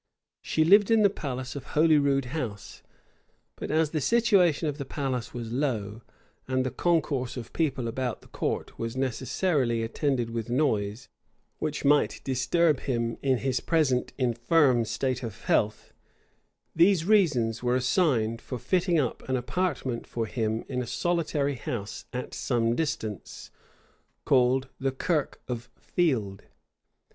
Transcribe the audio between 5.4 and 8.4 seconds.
low, and the concourse of people about the